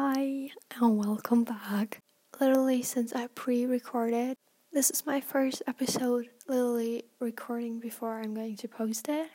Hi, 0.00 0.50
and 0.76 0.96
welcome 0.96 1.42
back. 1.42 1.98
Literally, 2.40 2.82
since 2.82 3.12
I 3.12 3.26
pre 3.26 3.66
recorded, 3.66 4.36
this 4.72 4.90
is 4.92 5.04
my 5.04 5.20
first 5.20 5.60
episode, 5.66 6.28
literally 6.46 7.02
recording 7.18 7.80
before 7.80 8.20
I'm 8.20 8.32
going 8.32 8.54
to 8.58 8.68
post 8.68 9.08
it. 9.08 9.28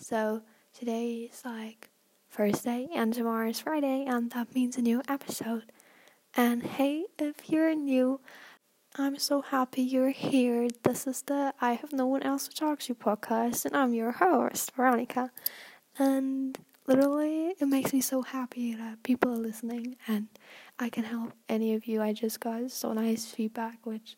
So, 0.00 0.42
today 0.76 1.30
is 1.32 1.44
like 1.44 1.90
Thursday, 2.28 2.88
and 2.92 3.14
tomorrow 3.14 3.50
is 3.50 3.60
Friday, 3.60 4.04
and 4.04 4.32
that 4.32 4.52
means 4.52 4.76
a 4.76 4.82
new 4.82 5.00
episode. 5.08 5.70
And 6.36 6.64
hey, 6.64 7.04
if 7.16 7.48
you're 7.48 7.72
new, 7.76 8.18
I'm 8.96 9.16
so 9.16 9.42
happy 9.42 9.82
you're 9.82 10.10
here. 10.10 10.66
This 10.82 11.06
is 11.06 11.22
the 11.22 11.54
I 11.60 11.74
Have 11.74 11.92
No 11.92 12.06
One 12.06 12.24
Else 12.24 12.48
to 12.48 12.54
Talk 12.56 12.80
to 12.80 12.96
podcast, 12.96 13.64
and 13.64 13.76
I'm 13.76 13.94
your 13.94 14.10
host, 14.10 14.72
Veronica. 14.72 15.30
And 16.00 16.58
literally 16.90 17.54
it 17.60 17.68
makes 17.68 17.92
me 17.92 18.00
so 18.00 18.22
happy 18.22 18.74
that 18.74 19.00
people 19.04 19.30
are 19.30 19.36
listening 19.36 19.94
and 20.08 20.26
I 20.76 20.88
can 20.88 21.04
help 21.04 21.32
any 21.48 21.72
of 21.74 21.86
you. 21.86 22.02
I 22.02 22.12
just 22.12 22.40
got 22.40 22.68
so 22.72 22.92
nice 22.92 23.26
feedback 23.26 23.78
which 23.86 24.16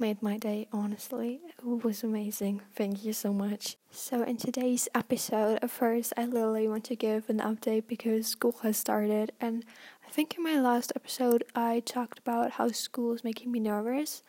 made 0.00 0.20
my 0.20 0.36
day 0.36 0.66
honestly. 0.72 1.40
It 1.46 1.64
was 1.84 2.02
amazing. 2.02 2.60
Thank 2.74 3.04
you 3.04 3.12
so 3.12 3.32
much. 3.32 3.76
So 3.92 4.22
in 4.24 4.36
today's 4.36 4.88
episode, 4.96 5.60
at 5.62 5.70
first 5.70 6.12
I 6.16 6.24
literally 6.24 6.66
want 6.66 6.82
to 6.84 6.96
give 6.96 7.30
an 7.30 7.38
update 7.38 7.86
because 7.86 8.26
school 8.26 8.56
has 8.64 8.76
started 8.76 9.30
and 9.40 9.64
I 10.04 10.10
think 10.10 10.34
in 10.36 10.42
my 10.42 10.60
last 10.60 10.92
episode 10.96 11.44
I 11.54 11.80
talked 11.86 12.18
about 12.18 12.52
how 12.52 12.68
school 12.72 13.12
is 13.12 13.22
making 13.22 13.52
me 13.52 13.60
nervous 13.60 14.24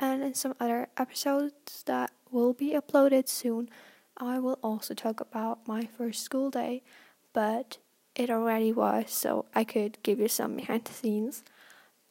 and 0.00 0.22
in 0.22 0.32
some 0.32 0.54
other 0.58 0.88
episodes 0.96 1.82
that 1.84 2.10
will 2.30 2.54
be 2.54 2.72
uploaded 2.72 3.28
soon 3.28 3.68
I 4.16 4.38
will 4.38 4.58
also 4.62 4.94
talk 4.94 5.20
about 5.20 5.66
my 5.66 5.88
first 5.96 6.22
school 6.22 6.50
day, 6.50 6.82
but 7.32 7.78
it 8.14 8.30
already 8.30 8.72
was, 8.72 9.10
so 9.10 9.46
I 9.54 9.64
could 9.64 9.98
give 10.02 10.18
you 10.18 10.28
some 10.28 10.56
behind 10.56 10.84
the 10.84 10.92
scenes 10.92 11.42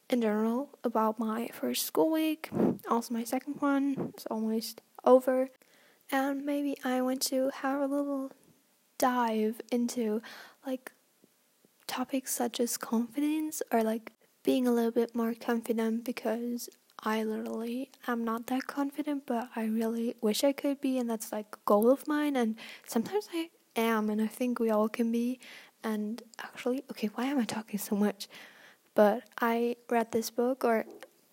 in 0.09 0.21
general 0.21 0.70
about 0.84 1.20
my 1.20 1.49
first 1.53 1.86
school 1.86 2.11
week. 2.11 2.50
Also, 2.89 3.14
my 3.14 3.23
second 3.23 3.55
one 3.59 4.14
is 4.17 4.25
almost 4.27 4.81
over, 5.05 5.49
and 6.11 6.45
maybe 6.45 6.77
I 6.83 7.02
want 7.02 7.22
to 7.23 7.52
have 7.61 7.81
a 7.81 7.86
little 7.86 8.31
dive 8.97 9.61
into 9.72 10.22
like 10.66 10.92
topics 11.88 12.33
such 12.33 12.59
as 12.59 12.77
confidence 12.77 13.61
or 13.72 13.83
like 13.83 14.11
being 14.44 14.67
a 14.67 14.72
little 14.72 14.92
bit 14.92 15.16
more 15.16 15.33
confident 15.33 16.03
because 16.03 16.69
I 17.03 17.23
literally 17.23 17.89
am 18.08 18.23
not 18.23 18.47
that 18.47 18.67
confident, 18.67 19.25
but 19.25 19.49
I 19.55 19.66
really 19.66 20.16
wish 20.22 20.44
I 20.44 20.52
could 20.52 20.80
be, 20.81 20.99
and 20.99 21.09
that's 21.09 21.31
like 21.31 21.47
a 21.53 21.59
goal 21.66 21.89
of 21.89 22.08
mine. 22.08 22.36
And 22.36 22.55
sometimes 22.86 23.27
I 23.33 23.49
am, 23.75 24.09
and 24.09 24.22
I 24.22 24.27
think 24.27 24.59
we 24.59 24.69
all 24.69 24.89
can 24.89 25.11
be. 25.11 25.39
And 25.83 26.22
actually, 26.39 26.83
okay, 26.91 27.09
why 27.16 27.25
am 27.25 27.39
I 27.39 27.45
talking 27.45 27.80
so 27.80 27.95
much? 27.95 28.27
But 28.94 29.23
I 29.39 29.77
read 29.89 30.11
this 30.11 30.30
book, 30.30 30.64
or 30.64 30.86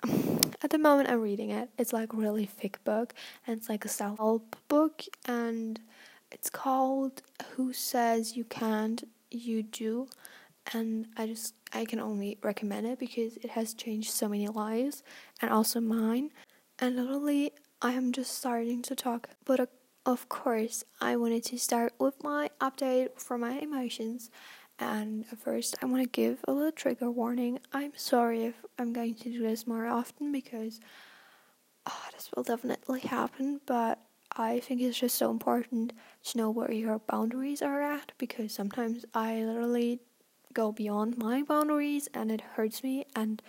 at 0.63 0.71
the 0.71 0.79
moment 0.79 1.11
I'm 1.11 1.21
reading 1.21 1.51
it. 1.51 1.71
It's 1.79 1.93
like 1.93 2.13
a 2.13 2.17
really 2.17 2.47
thick 2.47 2.83
book, 2.85 3.15
and 3.47 3.57
it's 3.57 3.69
like 3.69 3.85
a 3.85 3.89
self 3.89 4.19
help 4.19 4.57
book, 4.69 5.03
and 5.27 5.81
it's 6.31 6.51
called 6.51 7.23
"Who 7.57 7.73
Says 7.73 8.37
You 8.37 8.45
Can't, 8.45 9.05
You 9.31 9.63
Do." 9.63 10.09
and 10.75 11.07
I 11.17 11.27
just 11.27 11.55
I 11.73 11.85
can 11.85 12.01
only 12.01 12.39
recommend 12.43 12.87
it 12.87 12.99
because 12.99 13.37
it 13.39 13.51
has 13.51 13.75
changed 13.75 14.11
so 14.11 14.29
many 14.29 14.49
lives 14.49 15.03
and 15.41 15.51
also 15.51 15.81
mine. 15.81 16.31
And 16.79 16.97
literally, 16.97 17.53
I 17.83 17.93
am 17.93 18.13
just 18.13 18.35
starting 18.35 18.83
to 18.83 18.95
talk, 18.95 19.29
but 19.45 19.61
uh, 19.61 19.67
of 20.09 20.27
course, 20.31 20.85
I 21.03 21.17
wanted 21.17 21.45
to 21.45 21.59
start 21.59 21.93
with 21.99 22.25
my 22.25 22.49
update 22.63 23.21
for 23.21 23.37
my 23.37 23.59
emotions. 23.59 24.31
And 24.79 25.27
first, 25.27 25.77
I 25.83 25.87
want 25.87 26.03
to 26.03 26.09
give 26.09 26.39
a 26.49 26.53
little 26.53 26.73
trigger 26.73 27.11
warning. 27.11 27.59
I'm 27.75 27.93
sorry 27.95 28.47
if 28.47 28.55
I'm 28.79 28.95
going 28.95 29.17
to 29.17 29.31
do 29.31 29.43
this 29.43 29.67
more 29.67 29.87
often 29.87 30.33
because 30.33 30.81
oh, 31.85 32.05
this 32.15 32.31
will 32.35 32.43
definitely 32.43 33.01
happen, 33.01 33.61
but 33.67 33.99
I 34.35 34.61
think 34.61 34.81
it's 34.81 34.99
just 34.99 35.19
so 35.19 35.31
important 35.31 35.93
to 36.25 36.39
know 36.39 36.49
where 36.49 36.73
your 36.73 37.01
boundaries 37.01 37.61
are 37.61 37.83
at 37.83 38.13
because 38.17 38.51
sometimes 38.51 39.05
I 39.13 39.43
literally 39.43 40.01
go 40.55 40.73
beyond 40.73 41.19
my 41.19 41.43
boundaries 41.43 42.09
and 42.15 42.33
it 42.33 42.41
hurts 42.41 42.83
me 42.83 43.05
and 43.15 43.43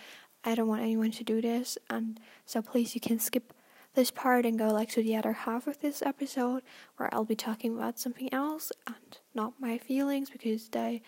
I 0.43 0.55
don't 0.55 0.67
want 0.67 0.81
anyone 0.81 1.11
to 1.11 1.23
do 1.23 1.41
this 1.41 1.77
and 1.89 2.19
so 2.45 2.61
please 2.61 2.95
you 2.95 3.01
can 3.01 3.19
skip 3.19 3.53
this 3.99 4.11
part 4.11 4.45
and 4.45 4.57
go 4.57 4.67
like 4.67 4.87
to 4.87 5.03
the 5.03 5.17
other 5.17 5.33
half 5.33 5.67
of 5.67 5.81
this 5.81 6.01
episode 6.01 6.63
where 6.95 7.13
I'll 7.13 7.25
be 7.25 7.35
talking 7.35 7.75
about 7.75 7.99
something 7.99 8.33
else 8.33 8.71
and 8.87 9.17
not 9.35 9.59
my 9.59 9.77
feelings 9.77 10.29
because 10.29 10.69
they 10.69 11.01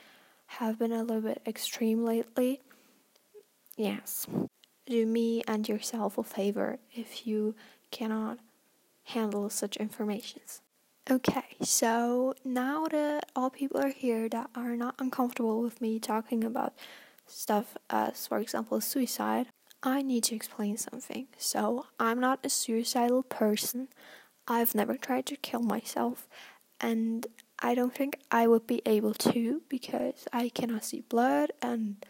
have 0.48 0.78
been 0.78 0.92
a 0.92 1.02
little 1.02 1.22
bit 1.22 1.42
extreme 1.48 2.04
lately. 2.04 2.60
Yes. 3.78 4.28
Do 4.86 5.06
me 5.06 5.42
and 5.48 5.70
yourself 5.70 6.18
a 6.18 6.24
favor 6.24 6.80
if 6.92 7.26
you 7.26 7.56
cannot 7.92 8.40
handle 9.06 9.50
such 9.50 9.78
informations. 9.78 10.60
Okay, 11.10 11.56
so 11.62 12.34
now 12.44 12.88
that 12.88 13.32
all 13.38 13.50
people 13.50 13.80
are 13.80 13.94
here 13.94 14.28
that 14.28 14.50
are 14.54 14.76
not 14.76 14.96
uncomfortable 15.00 15.62
with 15.62 15.80
me 15.80 15.98
talking 15.98 16.44
about 16.44 16.74
stuff 17.26 17.78
as, 17.90 18.28
for 18.28 18.40
example, 18.40 18.82
suicide, 18.82 19.48
I 19.84 20.02
need 20.02 20.24
to 20.26 20.36
explain 20.36 20.78
something. 20.78 21.28
So, 21.38 21.88
I'm 22.00 22.20
not 22.20 22.46
a 22.46 22.50
suicidal 22.50 23.24
person. 23.24 23.88
I've 24.48 24.76
never 24.76 24.98
tried 24.98 25.26
to 25.28 25.36
kill 25.36 25.62
myself, 25.62 26.28
and 26.80 27.28
I 27.60 27.76
don't 27.76 27.94
think 27.94 28.20
I 28.32 28.48
would 28.48 28.68
be 28.68 28.82
able 28.86 29.14
to 29.14 29.62
because 29.70 30.28
I 30.34 30.50
cannot 30.50 30.84
see 30.84 31.02
blood, 31.02 31.52
and 31.62 32.04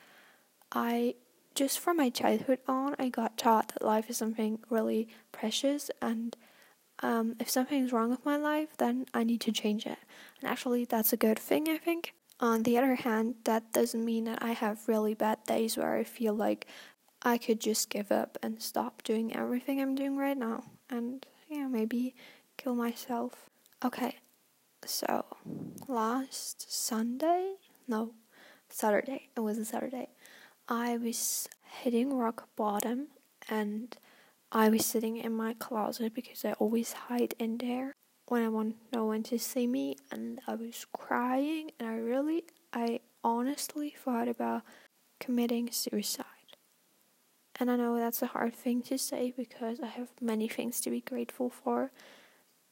I 0.72 1.16
just 1.56 1.80
from 1.80 1.98
my 1.98 2.10
childhood 2.10 2.60
on, 2.68 2.96
I 2.98 3.10
got 3.10 3.38
taught 3.38 3.70
that 3.70 3.86
life 3.86 4.10
is 4.10 4.18
something 4.18 4.60
really 4.70 5.10
precious 5.32 5.92
and 6.02 6.36
um, 7.04 7.36
if 7.40 7.50
something's 7.50 7.92
wrong 7.92 8.10
with 8.10 8.26
my 8.26 8.38
life, 8.38 8.70
then 8.78 9.06
I 9.14 9.24
need 9.24 9.42
to 9.42 9.52
change 9.52 9.86
it. 9.86 9.98
And 10.40 10.50
actually, 10.50 10.86
that's 10.86 11.12
a 11.12 11.18
good 11.18 11.40
thing, 11.40 11.68
I 11.68 11.78
think. 11.78 12.14
On 12.40 12.64
the 12.64 12.78
other 12.78 12.96
hand, 12.96 13.36
that 13.46 13.72
doesn't 13.74 14.06
mean 14.06 14.26
that 14.26 14.42
I 14.42 14.52
have 14.52 14.88
really 14.88 15.14
bad 15.14 15.44
days 15.46 15.78
where 15.78 15.96
I 15.96 16.04
feel 16.04 16.34
like 16.34 16.68
I 17.24 17.38
could 17.38 17.60
just 17.60 17.90
give 17.90 18.12
up 18.12 18.38
and 18.42 18.62
stop 18.62 19.04
doing 19.04 19.36
everything 19.36 19.82
I'm 19.82 19.96
doing 19.96 20.18
right 20.18 20.38
now. 20.38 20.64
And 20.90 21.26
yeah, 21.50 21.68
maybe 21.68 22.16
kill 22.58 22.76
myself. 22.76 23.50
Okay, 23.84 24.16
so 24.86 25.26
last 25.88 26.72
Sunday? 26.72 27.56
No, 27.88 28.14
Saturday. 28.70 29.30
It 29.36 29.42
was 29.42 29.58
a 29.58 29.66
Saturday. 29.66 30.10
I 30.68 30.98
was 30.98 31.48
hitting 31.82 32.18
rock 32.18 32.48
bottom 32.56 33.08
and 33.50 33.96
I 34.52 34.70
was 34.70 34.86
sitting 34.86 35.18
in 35.18 35.34
my 35.34 35.54
closet 35.54 36.14
because 36.14 36.44
I 36.44 36.54
always 36.54 36.94
hide 36.94 37.36
in 37.40 37.58
there 37.58 37.94
when 38.28 38.44
I 38.44 38.50
want 38.50 38.76
no 38.94 39.06
one 39.06 39.24
to 39.24 39.38
see 39.38 39.68
me 39.68 39.98
and 40.12 40.40
I 40.48 40.56
was 40.56 40.86
crying 40.94 41.72
and 41.80 41.90
I 41.90 41.96
really 41.96 42.46
I 42.74 43.02
honestly 43.24 43.94
thought 43.98 44.28
about 44.28 44.64
committing 45.20 45.70
suicide. 45.72 46.26
And 47.62 47.72
I 47.72 47.78
know 47.78 47.96
that's 47.96 48.22
a 48.22 48.28
hard 48.28 48.54
thing 48.56 48.82
to 48.84 48.98
say 48.98 49.34
because 49.38 49.80
I 49.80 49.86
have 49.86 50.10
many 50.20 50.50
things 50.50 50.82
to 50.82 50.90
be 50.90 51.00
grateful 51.00 51.50
for. 51.50 51.92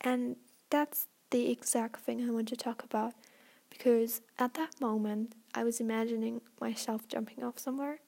And 0.02 0.36
that's 0.70 1.08
the 1.30 1.50
exact 1.50 2.02
thing 2.02 2.28
I 2.28 2.32
want 2.32 2.50
to 2.50 2.58
talk 2.58 2.84
about 2.84 3.14
because 3.70 4.22
at 4.38 4.56
that 4.56 4.82
moment 4.82 5.36
I 5.54 5.64
was 5.64 5.80
imagining 5.80 6.42
myself 6.60 7.08
jumping 7.08 7.44
off 7.44 7.60
somewhere 7.60 8.00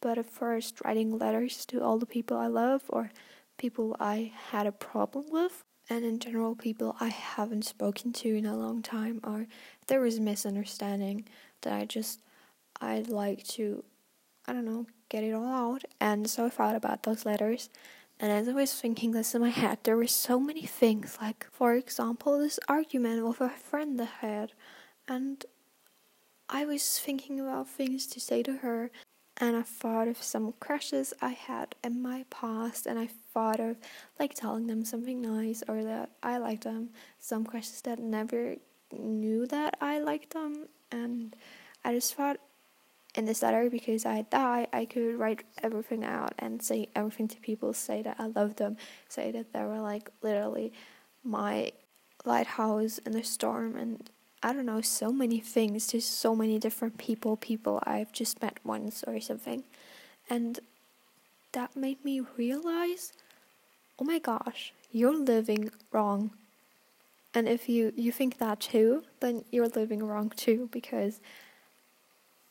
but 0.00 0.18
at 0.18 0.30
first 0.30 0.80
writing 0.84 1.18
letters 1.18 1.64
to 1.66 1.82
all 1.82 1.98
the 1.98 2.06
people 2.06 2.36
I 2.36 2.46
love 2.46 2.82
or 2.88 3.10
people 3.56 3.96
I 3.98 4.32
had 4.50 4.66
a 4.66 4.72
problem 4.72 5.26
with, 5.30 5.64
and 5.88 6.04
in 6.04 6.18
general, 6.18 6.54
people 6.54 6.96
I 7.00 7.08
haven't 7.08 7.64
spoken 7.64 8.12
to 8.14 8.28
in 8.28 8.46
a 8.46 8.56
long 8.56 8.82
time, 8.82 9.20
or 9.24 9.46
there 9.86 10.00
was 10.00 10.20
misunderstanding 10.20 11.26
that 11.62 11.72
I 11.72 11.84
just, 11.86 12.20
I'd 12.80 13.08
like 13.08 13.44
to, 13.48 13.82
I 14.46 14.52
don't 14.52 14.64
know, 14.64 14.86
get 15.08 15.24
it 15.24 15.32
all 15.32 15.46
out. 15.46 15.84
And 16.00 16.28
so 16.28 16.46
I 16.46 16.50
thought 16.50 16.74
about 16.74 17.02
those 17.02 17.24
letters. 17.24 17.68
And 18.18 18.32
as 18.32 18.48
I 18.48 18.52
was 18.52 18.72
thinking 18.72 19.10
this 19.10 19.34
in 19.34 19.42
my 19.42 19.50
head, 19.50 19.78
there 19.82 19.96
were 19.96 20.06
so 20.06 20.40
many 20.40 20.62
things, 20.62 21.18
like, 21.20 21.46
for 21.52 21.74
example, 21.74 22.38
this 22.38 22.58
argument 22.68 23.26
with 23.26 23.40
a 23.40 23.50
friend 23.50 24.00
I 24.00 24.04
had. 24.04 24.52
And 25.06 25.44
I 26.48 26.64
was 26.64 26.98
thinking 26.98 27.40
about 27.40 27.68
things 27.68 28.06
to 28.06 28.20
say 28.20 28.42
to 28.44 28.58
her 28.58 28.90
and 29.38 29.56
I 29.56 29.62
thought 29.62 30.08
of 30.08 30.22
some 30.22 30.54
crushes 30.60 31.12
I 31.20 31.30
had 31.30 31.74
in 31.84 32.00
my 32.00 32.24
past, 32.30 32.86
and 32.86 32.98
I 32.98 33.08
thought 33.34 33.60
of 33.60 33.76
like 34.18 34.32
telling 34.34 34.66
them 34.66 34.84
something 34.84 35.20
nice 35.20 35.62
or 35.68 35.84
that 35.84 36.10
I 36.22 36.38
liked 36.38 36.64
them. 36.64 36.90
Some 37.18 37.44
crushes 37.44 37.82
that 37.82 37.98
never 37.98 38.56
knew 38.92 39.46
that 39.48 39.76
I 39.80 39.98
liked 39.98 40.32
them, 40.32 40.68
and 40.90 41.36
I 41.84 41.92
just 41.92 42.14
thought 42.14 42.38
in 43.16 43.24
this 43.24 43.42
letter 43.42 43.68
because 43.70 44.04
I 44.04 44.22
thought 44.22 44.68
I 44.72 44.84
could 44.84 45.18
write 45.18 45.44
everything 45.62 46.04
out 46.04 46.34
and 46.38 46.62
say 46.62 46.88
everything 46.94 47.28
to 47.28 47.38
people, 47.38 47.72
say 47.72 48.02
that 48.02 48.16
I 48.18 48.26
love 48.26 48.56
them, 48.56 48.76
say 49.08 49.30
that 49.32 49.52
they 49.52 49.62
were 49.62 49.80
like 49.80 50.10
literally 50.22 50.72
my 51.24 51.72
lighthouse 52.24 52.98
in 52.98 53.12
the 53.12 53.24
storm, 53.24 53.76
and 53.76 54.08
I 54.42 54.52
don't 54.52 54.66
know, 54.66 54.80
so 54.82 55.10
many 55.10 55.40
things 55.40 55.86
to 55.88 56.00
so 56.00 56.36
many 56.36 56.58
different 56.58 56.98
people, 56.98 57.36
people 57.36 57.82
I've 57.84 58.12
just 58.12 58.42
met 58.42 58.58
once 58.64 59.02
or 59.06 59.18
something. 59.20 59.64
And 60.28 60.60
that 61.52 61.74
made 61.74 62.04
me 62.04 62.20
realize 62.36 63.12
oh 63.98 64.04
my 64.04 64.18
gosh, 64.18 64.72
you're 64.90 65.16
living 65.16 65.70
wrong. 65.92 66.30
And 67.34 67.48
if 67.48 67.68
you, 67.68 67.92
you 67.96 68.12
think 68.12 68.38
that 68.38 68.60
too, 68.60 69.04
then 69.20 69.44
you're 69.50 69.68
living 69.68 70.02
wrong 70.02 70.32
too 70.36 70.68
because 70.72 71.20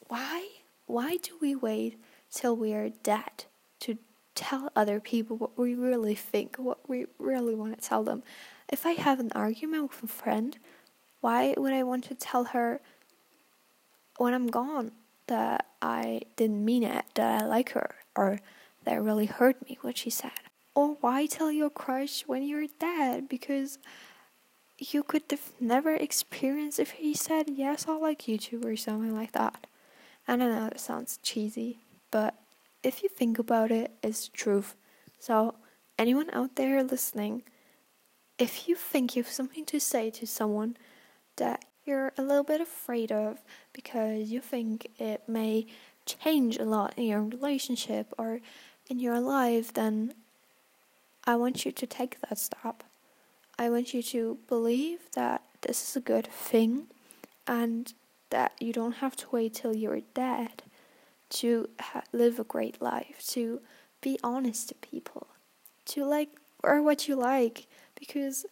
why 0.07 0.47
why 0.87 1.17
do 1.17 1.37
we 1.41 1.55
wait 1.55 1.99
till 2.31 2.55
we 2.55 2.73
are 2.73 2.89
dead 2.89 3.45
to 3.79 3.97
tell 4.35 4.71
other 4.75 4.99
people 4.99 5.37
what 5.37 5.57
we 5.57 5.73
really 5.73 6.15
think, 6.15 6.57
what 6.57 6.87
we 6.87 7.07
really 7.17 7.55
want 7.55 7.79
to 7.79 7.87
tell 7.87 8.03
them? 8.03 8.23
If 8.71 8.85
I 8.85 8.91
have 8.91 9.19
an 9.19 9.31
argument 9.33 9.89
with 9.89 10.03
a 10.03 10.07
friend, 10.07 10.57
why 11.21 11.55
would 11.57 11.73
I 11.73 11.83
want 11.83 12.03
to 12.05 12.15
tell 12.15 12.45
her 12.45 12.81
when 14.17 14.33
I'm 14.33 14.47
gone 14.47 14.91
that 15.27 15.65
I 15.81 16.21
didn't 16.35 16.63
mean 16.63 16.83
it, 16.83 17.05
that 17.15 17.41
I 17.41 17.45
like 17.45 17.71
her, 17.71 17.95
or 18.15 18.39
that 18.83 18.97
it 18.97 18.99
really 18.99 19.25
hurt 19.25 19.67
me 19.67 19.77
what 19.81 19.97
she 19.97 20.09
said? 20.11 20.31
Or 20.75 20.97
why 21.01 21.25
tell 21.25 21.51
your 21.51 21.69
crush 21.71 22.23
when 22.27 22.43
you're 22.43 22.67
dead? 22.79 23.27
Because 23.27 23.79
you 24.77 25.03
could 25.03 25.23
have 25.31 25.53
never 25.59 25.95
experienced 25.95 26.79
if 26.79 26.91
he 26.91 27.15
said, 27.15 27.49
Yes, 27.49 27.87
I 27.87 27.93
like 27.97 28.27
you 28.27 28.37
too, 28.37 28.61
or 28.63 28.75
something 28.75 29.15
like 29.15 29.31
that. 29.31 29.65
I 30.27 30.35
don't 30.35 30.49
know, 30.49 30.67
it 30.67 30.79
sounds 30.79 31.19
cheesy, 31.21 31.79
but 32.11 32.35
if 32.83 33.03
you 33.03 33.09
think 33.09 33.39
about 33.39 33.71
it, 33.71 33.91
it's 34.01 34.27
the 34.27 34.37
truth. 34.37 34.75
So, 35.19 35.55
anyone 35.97 36.29
out 36.33 36.55
there 36.55 36.83
listening, 36.83 37.43
if 38.37 38.67
you 38.67 38.75
think 38.75 39.15
you 39.15 39.23
have 39.23 39.31
something 39.31 39.65
to 39.65 39.79
say 39.79 40.09
to 40.11 40.27
someone 40.27 40.77
that 41.37 41.65
you're 41.85 42.13
a 42.17 42.21
little 42.21 42.43
bit 42.43 42.61
afraid 42.61 43.11
of 43.11 43.43
because 43.73 44.31
you 44.31 44.41
think 44.41 44.87
it 44.97 45.23
may 45.27 45.67
change 46.05 46.57
a 46.57 46.65
lot 46.65 46.93
in 46.97 47.05
your 47.05 47.21
relationship 47.21 48.13
or 48.17 48.41
in 48.89 48.99
your 48.99 49.19
life, 49.19 49.73
then 49.73 50.13
I 51.25 51.35
want 51.35 51.65
you 51.65 51.71
to 51.71 51.87
take 51.87 52.19
that 52.21 52.37
step. 52.37 52.83
I 53.57 53.69
want 53.69 53.93
you 53.93 54.03
to 54.03 54.37
believe 54.47 54.99
that 55.15 55.41
this 55.61 55.89
is 55.89 55.95
a 55.95 56.01
good 56.01 56.27
thing 56.27 56.87
and 57.47 57.93
that 58.29 58.53
you 58.59 58.73
don't 58.73 58.97
have 58.97 59.15
to 59.17 59.27
wait 59.31 59.53
till 59.53 59.75
you're 59.75 60.01
dead 60.13 60.63
to 61.29 61.69
ha- 61.79 62.03
live 62.11 62.39
a 62.39 62.43
great 62.43 62.81
life, 62.81 63.25
to 63.27 63.61
be 64.01 64.19
honest 64.23 64.69
to 64.69 64.75
people, 64.75 65.27
to 65.85 66.05
like 66.05 66.29
wear 66.63 66.81
what 66.81 67.07
you 67.07 67.15
like 67.15 67.67
because 67.97 68.45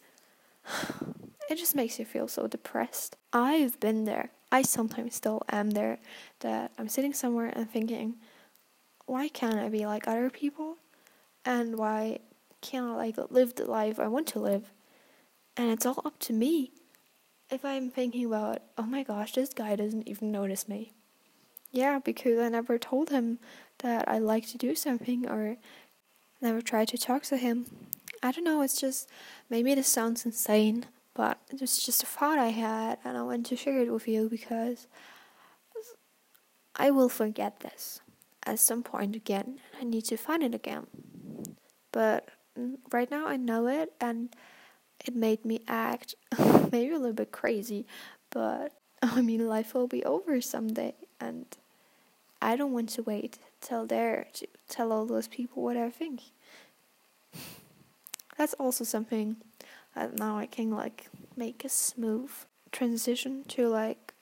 it 1.50 1.56
just 1.56 1.76
makes 1.76 2.00
you 2.00 2.06
feel 2.06 2.28
so 2.28 2.48
depressed. 2.48 3.16
I've 3.32 3.80
been 3.80 4.06
there. 4.06 4.32
I 4.52 4.62
sometimes 4.62 5.16
still 5.16 5.42
am 5.50 5.72
there 5.72 5.98
that 6.42 6.72
I'm 6.78 6.88
sitting 6.88 7.14
somewhere 7.14 7.52
and 7.56 7.70
thinking, 7.70 8.16
why 9.06 9.28
can't 9.28 9.58
I 9.60 9.70
be 9.70 9.86
like 9.86 10.08
other 10.08 10.30
people? 10.30 10.78
And 11.46 11.78
why 11.78 12.20
can't 12.62 12.86
I 12.92 12.96
like 12.96 13.18
live 13.30 13.56
the 13.56 13.66
life 13.66 14.00
I 14.00 14.08
want 14.08 14.28
to 14.28 14.40
live? 14.40 14.72
And 15.58 15.72
it's 15.72 15.86
all 15.86 16.02
up 16.06 16.20
to 16.20 16.34
me. 16.34 16.72
If 17.54 17.64
I'm 17.64 17.92
thinking 17.92 18.26
about, 18.26 18.64
oh 18.80 18.84
my 18.88 19.04
gosh, 19.04 19.34
this 19.34 19.54
guy 19.54 19.76
doesn't 19.76 20.08
even 20.08 20.32
notice 20.32 20.68
me. 20.68 20.92
Yeah, 21.72 22.00
because 22.00 22.40
I 22.40 22.50
never 22.50 22.80
told 22.80 23.12
him 23.12 23.38
that 23.84 24.10
I 24.10 24.18
like 24.18 24.48
to 24.48 24.58
do 24.58 24.74
something 24.74 25.30
or 25.30 25.58
never 26.42 26.62
tried 26.62 26.88
to 26.88 26.98
talk 26.98 27.22
to 27.26 27.38
him. 27.38 27.68
I 28.24 28.32
don't 28.32 28.44
know, 28.44 28.64
it's 28.64 28.82
just 28.82 29.08
maybe 29.52 29.76
this 29.76 29.88
sounds 29.88 30.26
insane, 30.26 30.88
but 31.14 31.38
it's 31.52 31.86
just 31.86 32.02
a 32.02 32.08
thought 32.08 32.40
I 32.40 32.48
had 32.48 32.98
and 33.06 33.16
I 33.16 33.22
want 33.22 33.46
to 33.46 33.56
share 33.56 33.82
it 33.82 33.94
with 33.94 34.08
you 34.08 34.30
because 34.30 34.88
I 36.76 36.90
will 36.90 37.10
forget 37.10 37.60
this 37.60 38.02
at 38.48 38.58
some 38.58 38.82
point 38.82 39.16
again. 39.16 39.60
I 39.80 39.84
need 39.84 40.06
to 40.06 40.18
find 40.18 40.42
it 40.42 40.56
again. 40.56 40.88
But 41.92 42.30
mm, 42.60 42.78
right 42.92 43.12
now 43.12 43.28
I 43.28 43.38
know 43.38 43.68
it 43.68 43.94
and 44.02 44.36
it 45.06 45.16
made 45.16 45.46
me 45.46 45.62
act 45.68 46.16
maybe 46.74 46.94
a 46.94 46.98
little 46.98 47.14
bit 47.14 47.32
crazy, 47.32 47.86
but 48.32 48.74
I 49.02 49.22
mean, 49.22 49.48
life 49.48 49.74
will 49.74 49.88
be 49.88 50.04
over 50.04 50.42
someday, 50.42 50.96
and 51.22 51.46
I 52.42 52.58
don't 52.58 52.74
want 52.74 52.90
to 52.90 53.04
wait 53.04 53.38
till 53.62 53.86
there 53.86 54.28
to 54.34 54.48
tell 54.68 54.92
all 54.92 55.06
those 55.06 55.30
people 55.30 55.64
what 55.64 55.78
I 55.78 55.90
think. 55.90 56.20
That's 58.38 58.56
also 58.56 58.84
something 58.84 59.38
that 59.96 60.18
now 60.18 60.38
I 60.38 60.48
can 60.48 60.72
like 60.72 61.10
make 61.38 61.64
a 61.64 61.70
smooth 61.70 62.32
transition 62.72 63.44
to 63.50 63.68
like 63.68 64.14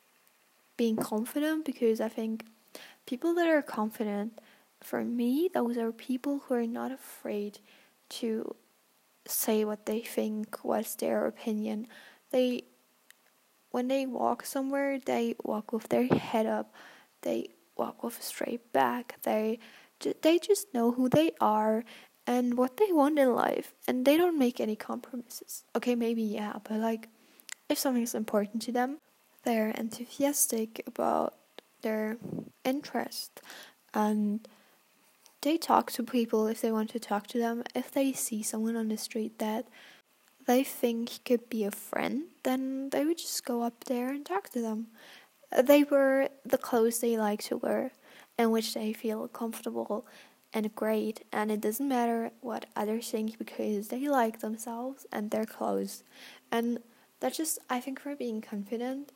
being 0.75 0.97
confident 0.97 1.65
because 1.65 2.01
I 2.01 2.09
think 2.09 2.45
people 3.05 3.33
that 3.35 3.47
are 3.47 3.61
confident, 3.61 4.39
for 4.81 5.03
me, 5.03 5.49
those 5.53 5.77
are 5.77 5.91
people 5.91 6.43
who 6.45 6.55
are 6.55 6.67
not 6.67 6.91
afraid 6.91 7.59
to 8.09 8.55
say 9.25 9.63
what 9.63 9.85
they 9.85 10.01
think, 10.01 10.63
what's 10.63 10.95
their 10.95 11.25
opinion. 11.25 11.87
They 12.31 12.63
when 13.71 13.87
they 13.87 14.05
walk 14.05 14.45
somewhere, 14.45 14.99
they 14.99 15.35
walk 15.43 15.71
with 15.71 15.89
their 15.89 16.05
head 16.05 16.45
up. 16.45 16.73
They 17.21 17.49
walk 17.77 18.03
with 18.03 18.19
a 18.19 18.23
straight 18.23 18.71
back. 18.73 19.17
They 19.23 19.59
they 20.21 20.39
just 20.39 20.73
know 20.73 20.91
who 20.91 21.09
they 21.09 21.31
are 21.39 21.83
and 22.27 22.57
what 22.57 22.77
they 22.77 22.91
want 22.91 23.19
in 23.19 23.33
life, 23.33 23.73
and 23.87 24.05
they 24.05 24.17
don't 24.17 24.37
make 24.37 24.59
any 24.59 24.75
compromises. 24.75 25.63
Okay, 25.75 25.95
maybe 25.95 26.23
yeah, 26.23 26.57
but 26.63 26.79
like 26.79 27.09
if 27.69 27.77
something's 27.77 28.15
important 28.15 28.61
to 28.63 28.71
them, 28.71 28.97
they're 29.43 29.69
enthusiastic 29.69 30.83
about 30.85 31.35
their 31.81 32.17
interest 32.63 33.41
and 33.93 34.47
they 35.41 35.57
talk 35.57 35.91
to 35.91 36.03
people 36.03 36.47
if 36.47 36.61
they 36.61 36.71
want 36.71 36.89
to 36.91 36.99
talk 36.99 37.27
to 37.27 37.39
them. 37.39 37.63
If 37.73 37.91
they 37.91 38.13
see 38.13 38.43
someone 38.43 38.75
on 38.75 38.89
the 38.89 38.97
street 38.97 39.39
that 39.39 39.67
they 40.45 40.63
think 40.63 41.23
could 41.25 41.49
be 41.49 41.63
a 41.63 41.71
friend, 41.71 42.23
then 42.43 42.89
they 42.89 43.05
would 43.05 43.17
just 43.17 43.45
go 43.45 43.61
up 43.61 43.85
there 43.85 44.09
and 44.09 44.25
talk 44.25 44.49
to 44.49 44.61
them. 44.61 44.87
They 45.63 45.83
wear 45.83 46.29
the 46.45 46.57
clothes 46.57 46.99
they 46.99 47.17
like 47.17 47.43
to 47.43 47.57
wear, 47.57 47.91
in 48.37 48.51
which 48.51 48.73
they 48.73 48.93
feel 48.93 49.27
comfortable 49.27 50.05
and 50.53 50.73
great, 50.75 51.23
and 51.31 51.51
it 51.51 51.61
doesn't 51.61 51.87
matter 51.87 52.31
what 52.41 52.65
others 52.75 53.09
think 53.09 53.37
because 53.37 53.87
they 53.87 54.07
like 54.07 54.39
themselves 54.39 55.05
and 55.11 55.31
their 55.31 55.45
clothes. 55.45 56.03
And 56.51 56.79
that's 57.19 57.37
just, 57.37 57.59
I 57.69 57.79
think, 57.79 57.99
for 57.99 58.15
being 58.15 58.41
confident, 58.41 59.11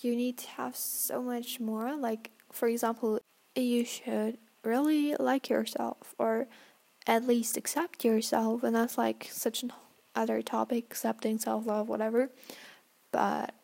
you 0.00 0.14
need 0.14 0.38
to 0.38 0.48
have 0.50 0.76
so 0.76 1.22
much 1.22 1.58
more. 1.58 1.96
Like, 1.96 2.30
for 2.52 2.68
example, 2.68 3.18
you 3.56 3.84
should 3.84 4.38
really 4.64 5.14
like 5.16 5.48
yourself 5.48 6.14
or 6.18 6.46
at 7.06 7.26
least 7.26 7.56
accept 7.56 8.04
yourself 8.04 8.62
and 8.62 8.76
that's 8.76 8.98
like 8.98 9.28
such 9.30 9.62
an 9.62 9.72
other 10.18 10.42
topic 10.42 10.84
accepting 10.84 11.38
self-love 11.38 11.88
whatever. 11.88 12.30
But 13.12 13.54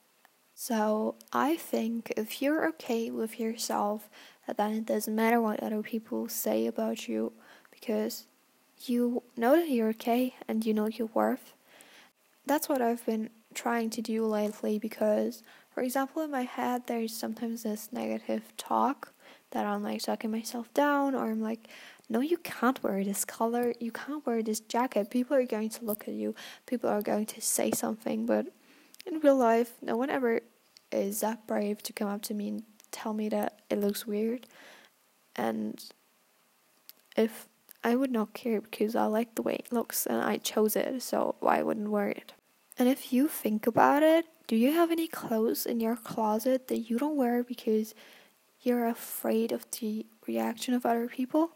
so 0.55 1.17
i 1.33 1.57
think 1.57 2.13
if 2.17 2.41
you're 2.41 2.69
okay 2.69 3.11
with 3.11 3.41
yourself 3.41 4.09
then 4.57 4.73
it 4.73 4.87
doesn't 4.87 5.17
matter 5.17 5.41
what 5.41 5.61
other 5.61 5.83
people 5.83 6.29
say 6.29 6.67
about 6.67 7.09
you 7.09 7.33
because 7.73 8.27
you 8.87 9.23
know 9.37 9.57
that 9.57 9.69
you're 9.69 9.89
okay 9.89 10.35
and 10.47 10.65
you 10.65 10.75
know 10.75 10.87
your 10.87 11.09
worth. 11.13 11.55
That's 12.47 12.69
what 12.69 12.81
i've 12.81 13.05
been 13.05 13.31
trying 13.53 13.91
to 13.91 14.03
do 14.03 14.25
lately 14.27 14.79
because 14.79 15.43
for 15.73 15.83
example 15.83 16.23
in 16.23 16.31
my 16.31 16.43
head 16.43 16.83
there's 16.87 17.17
sometimes 17.17 17.63
this 17.65 17.89
negative 17.93 18.43
talk 18.57 19.13
that 19.55 19.65
I'm 19.65 19.83
like 19.83 20.03
sucking 20.03 20.31
myself 20.31 20.73
down 20.75 21.15
or 21.15 21.31
I'm 21.31 21.41
like, 21.41 21.69
no, 22.09 22.21
you 22.21 22.37
can't 22.39 22.83
wear 22.83 23.03
this 23.03 23.25
color, 23.25 23.73
you 23.81 23.91
can't 23.91 24.27
wear 24.27 24.43
this 24.43 24.61
jacket. 24.61 25.11
People 25.11 25.37
are 25.37 25.47
going 25.47 25.71
to 25.71 25.85
look 25.85 26.07
at 26.07 26.15
you, 26.15 26.35
people 26.67 26.91
are 26.91 27.03
going 27.03 27.27
to 27.27 27.41
say 27.41 27.71
something, 27.71 28.27
but 28.27 28.47
in 29.07 29.21
real 29.21 29.37
life, 29.37 29.73
no 29.83 29.97
one 29.97 30.11
ever 30.11 30.41
is 30.93 31.21
that 31.21 31.47
brave 31.47 31.83
to 31.83 31.93
come 31.93 32.09
up 32.09 32.23
to 32.23 32.35
me 32.35 32.49
and 32.49 32.63
tell 32.91 33.13
me 33.13 33.29
that 33.29 33.61
it 33.69 33.81
looks 33.81 34.07
weird. 34.07 34.47
And 35.37 35.83
if 37.17 37.49
I 37.83 37.97
would 37.97 38.11
not 38.11 38.33
care 38.33 38.61
because 38.61 38.95
I 38.95 39.07
like 39.07 39.35
the 39.35 39.43
way 39.43 39.55
it 39.55 39.73
looks 39.73 40.07
and 40.07 40.23
I 40.23 40.39
chose 40.39 40.77
it, 40.77 41.03
so 41.03 41.35
why 41.41 41.63
wouldn't 41.63 41.91
wear 41.91 42.09
it? 42.09 42.33
And 42.79 42.89
if 42.89 43.13
you 43.13 43.29
think 43.29 43.67
about 43.67 44.03
it, 44.03 44.27
do 44.47 44.57
you 44.57 44.73
have 44.73 44.91
any 44.91 45.07
clothes 45.07 45.65
in 45.67 45.81
your 45.81 45.97
closet 45.97 46.69
that 46.69 46.79
you 46.79 46.99
don't 46.99 47.17
wear 47.17 47.43
because 47.43 47.95
you're 48.61 48.87
afraid 48.87 49.53
of 49.53 49.67
the 49.81 50.07
reaction 50.27 50.75
of 50.75 50.87
other 50.87 51.07
people, 51.07 51.51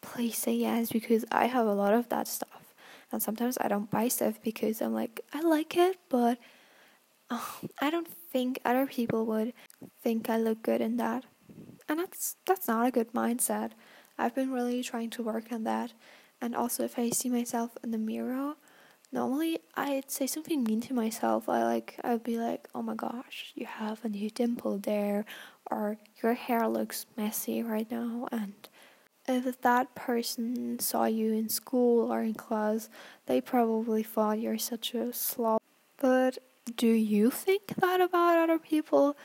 please 0.00 0.36
say 0.36 0.54
yes 0.54 0.90
because 0.90 1.24
I 1.30 1.46
have 1.46 1.66
a 1.66 1.74
lot 1.74 1.94
of 1.94 2.08
that 2.10 2.28
stuff. 2.28 2.74
And 3.10 3.22
sometimes 3.22 3.56
I 3.60 3.68
don't 3.68 3.90
buy 3.90 4.08
stuff 4.08 4.40
because 4.42 4.82
I'm 4.82 4.92
like, 4.94 5.20
I 5.32 5.40
like 5.40 5.76
it, 5.76 5.98
but 6.08 6.38
oh, 7.30 7.58
I 7.80 7.90
don't 7.90 8.08
think 8.08 8.60
other 8.64 8.86
people 8.86 9.26
would 9.26 9.52
think 10.02 10.28
I 10.30 10.36
look 10.38 10.62
good 10.62 10.80
in 10.80 10.96
that. 10.98 11.24
And 11.88 11.98
that's 11.98 12.36
that's 12.46 12.68
not 12.68 12.86
a 12.86 12.90
good 12.90 13.12
mindset. 13.12 13.72
I've 14.18 14.34
been 14.34 14.52
really 14.52 14.82
trying 14.82 15.10
to 15.10 15.22
work 15.22 15.52
on 15.52 15.64
that. 15.64 15.92
And 16.40 16.54
also 16.54 16.84
if 16.84 16.98
I 16.98 17.10
see 17.10 17.28
myself 17.30 17.76
in 17.82 17.90
the 17.90 17.98
mirror, 17.98 18.54
normally 19.12 19.60
I'd 19.74 20.10
say 20.10 20.26
something 20.26 20.62
mean 20.64 20.80
to 20.82 20.94
myself. 20.94 21.48
I 21.48 21.64
like 21.64 21.98
I'd 22.04 22.22
be 22.22 22.38
like, 22.38 22.68
"Oh 22.74 22.82
my 22.82 22.94
gosh, 22.94 23.52
you 23.54 23.66
have 23.66 24.04
a 24.04 24.08
new 24.08 24.30
dimple 24.30 24.78
there," 24.78 25.24
or 25.70 25.98
"Your 26.22 26.34
hair 26.34 26.68
looks 26.68 27.06
messy 27.16 27.62
right 27.62 27.90
now." 27.90 28.28
And 28.32 28.54
if 29.28 29.60
that 29.62 29.94
person 29.94 30.78
saw 30.78 31.04
you 31.04 31.32
in 31.32 31.48
school 31.48 32.10
or 32.10 32.22
in 32.22 32.34
class, 32.34 32.88
they 33.26 33.40
probably 33.40 34.02
thought 34.02 34.40
you're 34.40 34.58
such 34.58 34.94
a 34.94 35.12
slob. 35.12 35.60
But 36.00 36.38
do 36.76 36.88
you 36.88 37.30
think 37.30 37.74
that 37.76 38.00
about 38.00 38.38
other 38.38 38.58
people? 38.58 39.16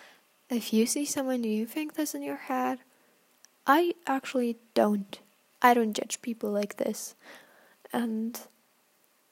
If 0.49 0.73
you 0.73 0.85
see 0.85 1.05
someone, 1.05 1.41
do 1.41 1.49
you 1.49 1.65
think 1.65 1.93
this 1.93 2.13
in 2.13 2.21
your 2.21 2.37
head? 2.37 2.79
I 3.65 3.93
actually 4.05 4.57
don't. 4.73 5.19
I 5.61 5.73
don't 5.73 5.93
judge 5.93 6.21
people 6.21 6.51
like 6.51 6.77
this. 6.77 7.15
And 7.93 8.39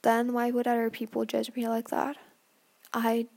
then 0.04 0.34
why 0.34 0.52
would 0.52 0.68
other 0.68 0.90
people 0.90 1.26
judge 1.26 1.54
me 1.56 1.68
like 1.68 1.90
that? 1.90 2.18
I 2.94 3.28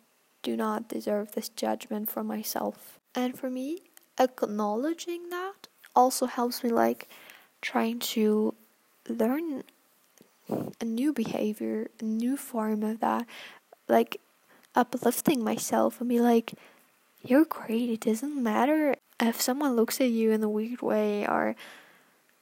do 0.42 0.56
not 0.56 0.88
deserve 0.88 1.32
this 1.32 1.48
judgment 1.48 2.10
from 2.10 2.26
myself. 2.26 2.98
And 3.14 3.36
for 3.38 3.50
me, 3.50 3.82
acknowledging 4.18 5.30
that 5.30 5.53
also 5.94 6.26
helps 6.26 6.62
me 6.62 6.70
like 6.70 7.08
trying 7.60 7.98
to 7.98 8.54
learn 9.08 9.64
a 10.80 10.84
new 10.84 11.12
behavior, 11.12 11.88
a 12.00 12.04
new 12.04 12.36
form 12.36 12.82
of 12.82 13.00
that, 13.00 13.26
like 13.88 14.20
uplifting 14.74 15.42
myself 15.42 16.00
and 16.00 16.08
be 16.08 16.20
like, 16.20 16.54
you're 17.22 17.44
great. 17.44 17.90
It 17.90 18.00
doesn't 18.00 18.42
matter 18.42 18.96
if 19.20 19.40
someone 19.40 19.76
looks 19.76 20.00
at 20.00 20.10
you 20.10 20.32
in 20.32 20.42
a 20.42 20.48
weird 20.48 20.82
way 20.82 21.26
or 21.26 21.56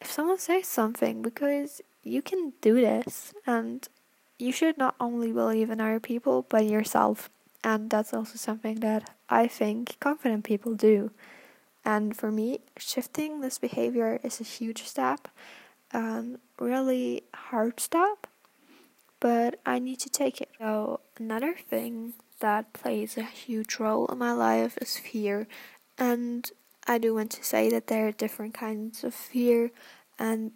if 0.00 0.10
someone 0.10 0.38
says 0.38 0.66
something 0.66 1.22
because 1.22 1.80
you 2.02 2.22
can 2.22 2.52
do 2.60 2.74
this 2.74 3.32
and 3.46 3.86
you 4.38 4.50
should 4.50 4.76
not 4.76 4.96
only 4.98 5.30
believe 5.30 5.70
in 5.70 5.80
other 5.80 6.00
people 6.00 6.46
but 6.48 6.64
yourself. 6.64 7.30
And 7.62 7.90
that's 7.90 8.12
also 8.12 8.36
something 8.36 8.80
that 8.80 9.10
I 9.28 9.46
think 9.46 9.96
confident 10.00 10.42
people 10.44 10.74
do. 10.74 11.12
And 11.84 12.16
for 12.16 12.30
me, 12.30 12.60
shifting 12.76 13.40
this 13.40 13.58
behavior 13.58 14.20
is 14.22 14.40
a 14.40 14.44
huge 14.44 14.84
step 14.84 15.28
and 15.92 16.38
really 16.58 17.24
hard 17.34 17.80
step, 17.80 18.26
but 19.20 19.58
I 19.66 19.78
need 19.78 19.98
to 20.00 20.08
take 20.08 20.40
it. 20.40 20.48
So, 20.58 21.00
another 21.18 21.54
thing 21.54 22.14
that 22.40 22.72
plays 22.72 23.16
a 23.16 23.22
huge 23.22 23.78
role 23.78 24.06
in 24.06 24.18
my 24.18 24.32
life 24.32 24.78
is 24.80 24.96
fear. 24.96 25.46
And 25.98 26.50
I 26.86 26.98
do 26.98 27.14
want 27.14 27.30
to 27.32 27.44
say 27.44 27.68
that 27.70 27.86
there 27.86 28.08
are 28.08 28.12
different 28.12 28.54
kinds 28.54 29.04
of 29.04 29.14
fear, 29.14 29.70
and 30.18 30.52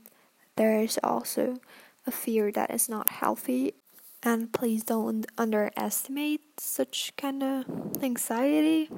there 0.56 0.80
is 0.80 0.99
also 1.02 1.59
a 2.06 2.11
fear 2.11 2.50
that 2.52 2.71
is 2.71 2.88
not 2.88 3.11
healthy. 3.11 3.75
And 4.23 4.52
please 4.52 4.83
don't 4.83 5.26
underestimate 5.38 6.61
such 6.61 7.12
kind 7.16 7.42
of 7.42 7.64
anxiety. 8.02 8.88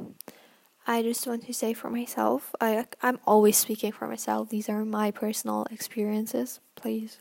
I 0.88 1.02
just 1.02 1.26
want 1.26 1.45
to 1.47 1.52
say 1.52 1.75
for 1.75 1.90
myself, 1.90 2.54
I 2.62 2.87
I'm 3.02 3.21
always 3.26 3.59
speaking 3.59 3.92
for 3.92 4.09
myself. 4.09 4.49
These 4.49 4.71
are 4.71 4.87
my 4.87 5.11
personal 5.11 5.66
experiences. 5.71 6.61
Please 6.76 7.18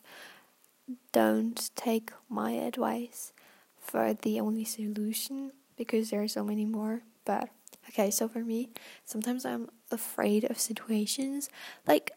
don't 1.12 1.70
take 1.76 2.12
my 2.30 2.52
advice 2.52 3.34
for 3.78 4.14
the 4.14 4.40
only 4.40 4.64
solution 4.64 5.52
because 5.76 6.10
there 6.10 6.24
are 6.24 6.30
so 6.30 6.46
many 6.46 6.64
more. 6.64 7.02
But 7.26 7.50
okay, 7.90 8.10
so 8.10 8.30
for 8.30 8.40
me, 8.40 8.70
sometimes 9.04 9.46
I'm 9.46 9.68
afraid 9.92 10.50
of 10.50 10.58
situations 10.58 11.50
like 11.86 12.12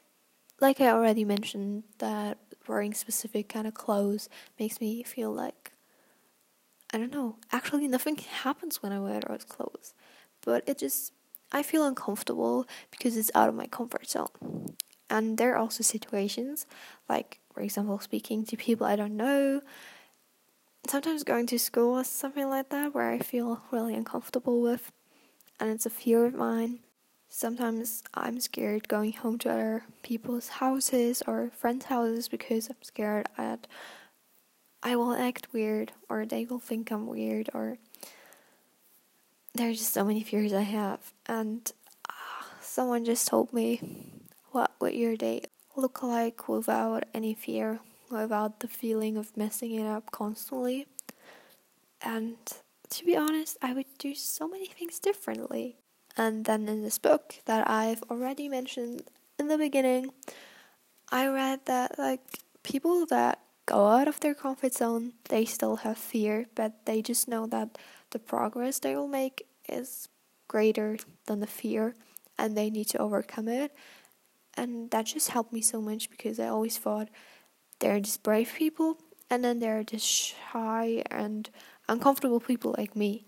like 0.61 0.81
I 0.81 0.91
already 0.91 1.25
mentioned 1.25 1.83
that 1.99 2.39
wearing 2.69 2.95
specific 2.95 3.49
kind 3.49 3.67
of 3.67 3.75
clothes 3.75 4.29
makes 4.57 4.81
me 4.81 5.03
feel 5.03 5.33
like 5.33 5.73
I 6.93 6.99
don't 6.99 7.13
know. 7.13 7.39
Actually, 7.51 7.89
nothing 7.89 8.17
happens 8.45 8.83
when 8.83 8.93
I 8.93 9.01
wear 9.01 9.21
those 9.21 9.45
clothes, 9.45 9.95
but 10.43 10.63
it 10.69 10.79
just 10.79 11.13
I 11.53 11.63
feel 11.63 11.85
uncomfortable 11.85 12.67
because 12.91 13.17
it's 13.17 13.31
out 13.35 13.49
of 13.49 13.55
my 13.55 13.67
comfort 13.67 14.09
zone. 14.09 14.77
And 15.09 15.39
there 15.39 15.55
are 15.55 15.59
also 15.59 15.83
situations 15.83 16.67
like, 17.09 17.41
for 17.53 17.61
example, 17.61 17.99
speaking 17.99 18.45
to 18.47 18.57
people 18.57 18.87
I 18.87 18.97
don't 18.97 19.17
know 19.17 19.61
sometimes 20.89 21.25
going 21.25 21.47
to 21.47 21.59
school 21.59 21.99
or 22.01 22.05
something 22.05 22.49
like 22.49 22.69
that 22.71 22.95
where 22.95 23.11
I 23.11 23.19
feel 23.19 23.63
really 23.71 23.95
uncomfortable 23.95 24.61
with, 24.61 24.91
and 25.59 25.71
it's 25.71 25.87
a 25.87 25.91
fear 25.91 26.27
of 26.27 26.35
mine. 26.35 26.81
Sometimes 27.29 28.03
I'm 28.15 28.41
scared 28.41 28.89
going 28.89 29.13
home 29.13 29.39
to 29.39 29.53
other 29.53 29.85
people's 30.03 30.49
houses 30.49 31.23
or 31.27 31.51
friends' 31.51 31.85
houses 31.85 32.29
because 32.29 32.69
I'm 32.69 32.83
scared 32.83 33.29
that 33.37 33.69
I 34.83 34.97
will 34.97 35.13
act 35.13 35.53
weird 35.53 35.93
or 36.09 36.27
they 36.27 36.45
will 36.45 36.59
think 36.59 36.91
I'm 36.91 37.07
weird 37.07 37.49
or 37.55 37.79
there's 39.61 39.79
just 39.79 39.93
so 39.93 40.05
many 40.05 40.23
fears 40.23 40.53
I 40.53 40.63
have. 40.63 41.13
And 41.27 41.71
uh, 42.09 42.45
someone 42.61 43.05
just 43.05 43.29
told 43.29 43.53
me 43.53 43.81
what 44.53 44.73
would 44.81 44.95
your 44.95 45.17
day 45.17 45.43
look 45.77 46.03
like 46.03 46.49
without 46.49 47.05
any 47.15 47.35
fear 47.35 47.81
without 48.11 48.61
the 48.61 48.69
feeling 48.69 49.17
of 49.17 49.37
messing 49.37 49.73
it 49.73 49.87
up 49.87 50.11
constantly. 50.11 50.87
And 52.03 52.37
to 52.91 53.05
be 53.05 53.17
honest, 53.17 53.57
I 53.63 53.73
would 53.73 53.87
do 53.99 54.15
so 54.15 54.49
many 54.49 54.67
things 54.67 54.99
differently. 54.99 55.77
And 56.17 56.45
then 56.45 56.69
in 56.69 56.83
this 56.83 56.99
book 56.99 57.37
that 57.45 57.71
I've 57.71 58.03
already 58.11 58.49
mentioned 58.49 59.03
in 59.39 59.49
the 59.49 59.59
beginning, 59.59 60.11
I 61.13 61.29
read 61.29 61.61
that 61.67 61.99
like 61.99 62.21
people 62.63 63.07
that 63.07 63.39
go 63.67 63.87
out 63.87 64.09
of 64.09 64.21
their 64.21 64.35
comfort 64.35 64.75
zone, 64.75 65.13
they 65.29 65.45
still 65.45 65.77
have 65.77 65.99
fear, 65.99 66.47
but 66.57 66.85
they 66.87 67.01
just 67.01 67.29
know 67.29 67.47
that 67.47 67.79
the 68.11 68.19
progress 68.19 68.81
they 68.81 68.97
will 68.97 69.07
make 69.07 69.47
is 69.73 70.09
greater 70.49 70.99
than 71.27 71.41
the 71.41 71.47
fear 71.47 71.95
and 72.41 72.57
they 72.57 72.71
need 72.71 72.89
to 72.89 72.99
overcome 72.99 73.49
it. 73.49 73.73
And 74.57 74.91
that 74.91 75.07
just 75.07 75.29
helped 75.29 75.53
me 75.53 75.61
so 75.61 75.81
much 75.81 76.11
because 76.11 76.41
I 76.41 76.49
always 76.49 76.79
thought 76.79 77.09
there 77.79 77.95
are 77.95 78.01
just 78.01 78.23
brave 78.23 78.53
people, 78.57 78.99
and 79.29 79.45
then 79.45 79.59
there 79.59 79.79
are 79.79 79.85
just 79.85 80.07
shy 80.07 81.03
and 81.11 81.49
uncomfortable 81.89 82.41
people 82.41 82.75
like 82.77 82.97
me. 82.97 83.25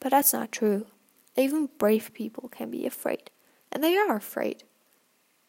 But 0.00 0.10
that's 0.10 0.32
not 0.32 0.52
true. 0.52 0.86
Even 1.36 1.68
brave 1.78 2.12
people 2.12 2.48
can 2.48 2.70
be 2.70 2.86
afraid, 2.86 3.30
and 3.72 3.82
they 3.82 3.96
are 3.96 4.16
afraid. 4.16 4.64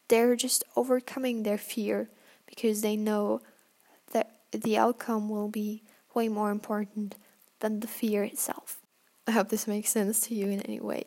They're 0.08 0.36
just 0.36 0.64
overcoming 0.76 1.44
their 1.44 1.58
fear 1.58 2.10
because 2.46 2.82
they 2.82 2.96
know 2.96 3.42
that 4.12 4.32
the 4.52 4.78
outcome 4.78 5.30
will 5.30 5.50
be 5.50 5.84
way 6.14 6.30
more 6.30 6.52
important 6.52 7.16
than 7.60 7.82
the 7.82 7.88
fear 7.88 8.24
itself. 8.24 8.80
I 9.28 9.32
hope 9.32 9.50
this 9.50 9.68
makes 9.68 9.90
sense 9.90 10.22
to 10.22 10.36
you 10.36 10.48
in 10.48 10.62
any 10.62 10.80
way. 10.80 11.04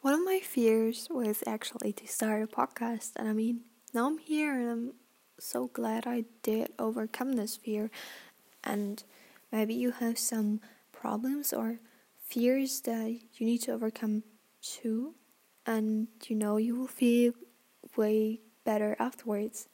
One 0.00 0.14
of 0.14 0.24
my 0.24 0.40
fears 0.40 1.06
was 1.08 1.44
actually 1.46 1.92
to 1.92 2.08
start 2.08 2.42
a 2.42 2.48
podcast, 2.48 3.12
and 3.14 3.28
I 3.28 3.32
mean, 3.32 3.60
now 3.94 4.08
I'm 4.08 4.18
here 4.18 4.52
and 4.52 4.68
I'm 4.68 4.92
so 5.38 5.68
glad 5.68 6.04
I 6.04 6.24
did 6.42 6.72
overcome 6.80 7.34
this 7.34 7.56
fear. 7.56 7.92
And 8.64 9.04
maybe 9.52 9.72
you 9.72 9.92
have 9.92 10.18
some 10.18 10.60
problems 10.90 11.52
or 11.52 11.78
fears 12.26 12.80
that 12.80 13.20
you 13.36 13.46
need 13.46 13.58
to 13.62 13.72
overcome 13.72 14.24
too. 14.60 15.14
And 15.64 16.08
you 16.26 16.34
know, 16.34 16.56
you 16.56 16.74
will 16.74 16.88
feel 16.88 17.34
way 17.94 18.40
better 18.64 18.96
afterwards. 18.98 19.68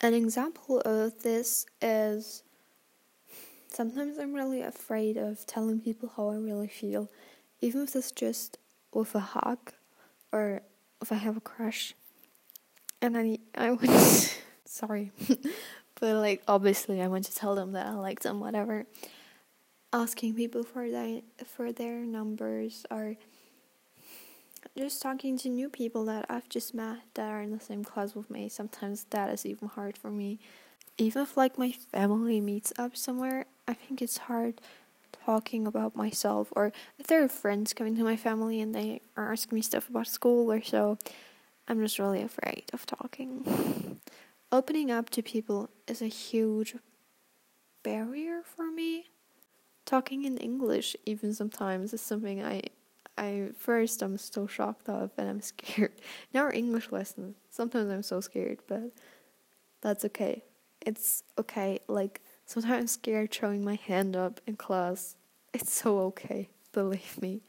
An 0.00 0.14
example 0.14 0.80
of 0.86 1.22
this 1.22 1.66
is 1.82 2.43
sometimes 3.74 4.18
I'm 4.18 4.32
really 4.34 4.62
afraid 4.62 5.16
of 5.16 5.44
telling 5.46 5.80
people 5.80 6.12
how 6.16 6.30
I 6.30 6.36
really 6.36 6.68
feel, 6.68 7.10
even 7.60 7.82
if 7.82 7.96
it's 7.96 8.12
just 8.12 8.58
with 8.92 9.14
a 9.14 9.20
hug 9.20 9.72
or 10.32 10.62
if 11.02 11.10
I 11.12 11.16
have 11.16 11.36
a 11.36 11.40
crush. 11.40 11.94
And 13.02 13.16
I 13.16 13.38
I 13.54 13.72
would 13.72 13.90
sorry. 14.64 15.12
but 16.00 16.16
like 16.16 16.42
obviously 16.48 17.02
I 17.02 17.08
want 17.08 17.24
to 17.26 17.34
tell 17.34 17.54
them 17.54 17.72
that 17.72 17.86
I 17.86 17.94
like 17.94 18.20
them, 18.20 18.40
whatever. 18.40 18.86
Asking 19.92 20.34
people 20.34 20.64
for 20.64 20.90
their 20.90 21.20
for 21.44 21.72
their 21.72 22.00
numbers 22.04 22.84
or 22.90 23.16
just 24.76 25.02
talking 25.02 25.36
to 25.38 25.48
new 25.48 25.68
people 25.68 26.04
that 26.06 26.26
I've 26.28 26.48
just 26.48 26.74
met 26.74 26.98
that 27.14 27.30
are 27.30 27.42
in 27.42 27.52
the 27.52 27.60
same 27.60 27.84
class 27.84 28.14
with 28.14 28.30
me. 28.30 28.48
Sometimes 28.48 29.04
that 29.10 29.30
is 29.30 29.44
even 29.46 29.68
hard 29.68 29.96
for 29.96 30.10
me. 30.10 30.40
Even 30.98 31.22
if 31.22 31.36
like 31.36 31.58
my 31.58 31.72
family 31.72 32.40
meets 32.40 32.72
up 32.78 32.96
somewhere, 32.96 33.46
I 33.66 33.74
think 33.74 34.00
it's 34.00 34.18
hard 34.18 34.60
talking 35.24 35.66
about 35.66 35.96
myself 35.96 36.52
or 36.52 36.72
if 36.98 37.06
there 37.06 37.22
are 37.22 37.28
friends 37.28 37.72
coming 37.72 37.96
to 37.96 38.04
my 38.04 38.16
family 38.16 38.60
and 38.60 38.74
they 38.74 39.00
are 39.16 39.32
asking 39.32 39.56
me 39.56 39.62
stuff 39.62 39.88
about 39.88 40.06
school 40.06 40.52
or 40.52 40.62
so, 40.62 40.98
I'm 41.66 41.80
just 41.80 41.98
really 41.98 42.22
afraid 42.22 42.64
of 42.72 42.84
talking. 42.86 44.00
opening 44.52 44.90
up 44.90 45.10
to 45.10 45.22
people 45.22 45.70
is 45.88 46.02
a 46.02 46.06
huge 46.06 46.76
barrier 47.82 48.42
for 48.44 48.70
me. 48.70 49.06
Talking 49.86 50.24
in 50.24 50.38
English, 50.38 50.96
even 51.04 51.34
sometimes, 51.34 51.92
is 51.92 52.00
something 52.00 52.42
I, 52.42 52.62
I 53.18 53.50
first 53.58 54.00
I'm 54.02 54.16
still 54.16 54.46
shocked 54.46 54.88
of 54.88 55.10
and 55.18 55.28
I'm 55.28 55.40
scared. 55.52 55.92
Now 56.32 56.42
our 56.42 56.52
English 56.52 56.92
lessons, 56.92 57.36
sometimes 57.50 57.90
I'm 57.90 58.02
so 58.02 58.20
scared, 58.20 58.60
but 58.66 58.92
that's 59.80 60.04
okay. 60.06 60.44
It's 60.84 61.22
okay. 61.38 61.80
Like 61.88 62.20
Sometimes 62.46 62.80
I'm 62.80 62.86
scared 62.86 63.32
throwing 63.32 63.64
my 63.64 63.76
hand 63.76 64.16
up 64.16 64.40
in 64.46 64.56
class. 64.56 65.16
It's 65.52 65.72
so 65.72 65.98
okay, 66.00 66.50
believe 66.72 67.20
me. 67.20 67.42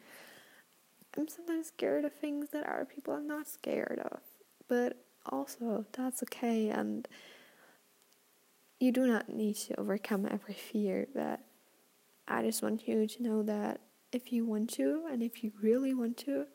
I'm 1.17 1.27
sometimes 1.27 1.67
scared 1.67 2.05
of 2.05 2.13
things 2.13 2.49
that 2.51 2.67
other 2.67 2.85
people 2.85 3.13
are 3.13 3.21
not 3.21 3.47
scared 3.47 4.01
of. 4.11 4.19
But 4.67 4.97
also, 5.25 5.85
that's 5.91 6.23
okay, 6.23 6.69
and 6.69 7.07
you 8.79 8.91
do 8.91 9.05
not 9.05 9.29
need 9.29 9.55
to 9.55 9.79
overcome 9.79 10.27
every 10.29 10.53
fear. 10.53 11.07
But 11.13 11.41
I 12.27 12.41
just 12.43 12.61
want 12.61 12.87
you 12.87 13.07
to 13.07 13.23
know 13.23 13.43
that 13.43 13.81
if 14.11 14.31
you 14.31 14.45
want 14.45 14.69
to, 14.71 15.03
and 15.11 15.21
if 15.21 15.43
you 15.43 15.51
really 15.61 15.93
want 15.93 16.17
to, 16.19 16.45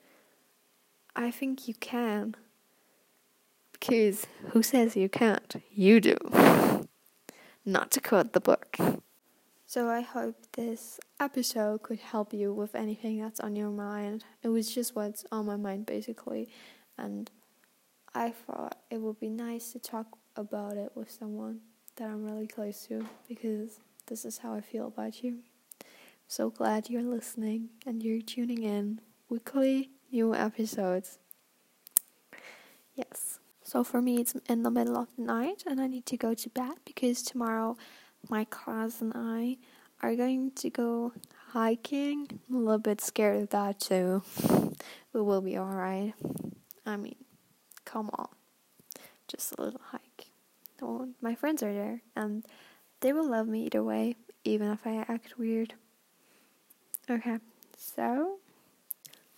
I 1.15 1.31
think 1.31 1.69
you 1.69 1.75
can. 1.75 2.37
Because 3.73 4.27
who 4.51 4.63
says 4.63 4.97
you 4.97 5.09
can't? 5.09 5.63
You 5.71 6.01
do. 6.01 6.17
Not 7.65 7.91
to 7.93 8.01
quote 8.01 8.33
the 8.33 8.41
book. 8.41 8.77
So 9.67 9.89
I 9.89 10.01
hope 10.01 10.35
this 10.53 10.99
episode 11.21 11.83
could 11.83 12.01
help 12.01 12.33
you 12.33 12.53
with 12.53 12.75
anything 12.75 13.21
that's 13.21 13.39
on 13.39 13.55
your 13.55 13.71
mind. 13.71 14.25
It 14.43 14.49
was 14.49 14.75
just 14.75 14.97
what's 14.97 15.25
on 15.31 15.47
my 15.47 15.57
mind 15.57 15.87
basically, 15.87 16.49
and 16.99 17.31
I 18.15 18.31
thought 18.31 18.79
it 18.91 19.01
would 19.01 19.21
be 19.21 19.29
nice 19.29 19.71
to 19.73 19.79
talk 19.79 20.19
about 20.35 20.77
it 20.77 20.91
with 20.97 21.11
someone 21.11 21.61
that 21.97 22.09
I'm 22.09 22.25
really 22.25 22.49
close 22.49 22.87
to 22.87 23.07
because 23.29 23.79
this 24.07 24.25
is 24.25 24.39
how 24.39 24.55
I 24.55 24.61
feel 24.61 24.89
about 24.89 25.23
you. 25.23 25.39
So 26.27 26.51
glad 26.51 26.91
you're 26.91 27.03
listening 27.03 27.69
and 27.87 28.03
you're 28.03 28.23
tuning 28.23 28.65
in 28.65 29.01
weekly 29.29 29.91
new 30.11 30.35
episodes. 30.35 31.19
Yes. 32.97 33.30
So 33.71 33.85
for 33.85 34.03
me, 34.03 34.21
it's 34.21 34.35
in 34.49 34.65
the 34.65 34.71
middle 34.73 34.97
of 34.97 35.07
the 35.15 35.23
night 35.23 35.63
and 35.65 35.81
I 35.81 35.87
need 35.87 36.05
to 36.07 36.17
go 36.17 36.35
to 36.35 36.49
bed 36.49 36.73
because 36.85 37.23
tomorrow 37.23 37.77
my 38.29 38.43
class 38.43 39.01
and 39.01 39.13
I 39.15 39.59
are 40.03 40.17
going 40.17 40.51
to 40.57 40.71
go 40.71 41.13
hiking. 41.53 42.41
I'm 42.49 42.57
a 42.57 42.59
little 42.59 42.79
bit 42.79 43.01
scared 43.01 43.45
of 43.45 43.51
that 43.51 43.79
too. 43.79 44.25
But 45.13 45.23
we'll 45.23 45.41
be 45.41 45.57
alright. 45.57 46.15
I 46.85 46.97
mean, 46.97 47.15
come 47.85 48.11
on. 48.13 48.27
Just 49.29 49.55
a 49.57 49.63
little 49.63 49.81
hike. 49.93 50.31
Well, 50.81 51.11
my 51.23 51.37
friends 51.37 51.63
are 51.63 51.73
there 51.73 52.03
and 52.17 52.45
they 53.03 53.13
will 53.13 53.31
love 53.31 53.47
me 53.47 53.67
either 53.67 53.85
way, 53.85 54.17
even 54.43 54.73
if 54.73 54.85
I 54.85 55.05
act 55.09 55.39
weird. 55.39 55.75
Okay, 57.09 57.39
so 57.77 58.39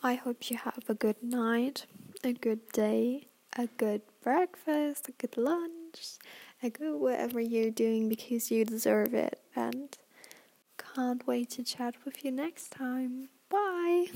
I 0.02 0.14
hope 0.14 0.50
you 0.50 0.56
have 0.56 0.84
a 0.88 0.94
good 0.94 1.22
night, 1.22 1.84
a 2.24 2.32
good 2.32 2.72
day, 2.72 3.26
a 3.56 3.66
good 3.66 4.02
breakfast, 4.22 5.08
a 5.08 5.12
good 5.12 5.36
lunch, 5.36 6.18
a 6.62 6.70
good 6.70 6.98
whatever 6.98 7.40
you're 7.40 7.70
doing 7.70 8.08
because 8.08 8.50
you 8.50 8.64
deserve 8.64 9.14
it. 9.14 9.40
And 9.54 9.96
can't 10.94 11.26
wait 11.26 11.50
to 11.50 11.62
chat 11.62 11.94
with 12.04 12.24
you 12.24 12.30
next 12.30 12.70
time. 12.70 13.28
Bye. 13.48 14.06